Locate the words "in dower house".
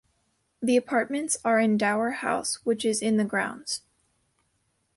1.59-2.55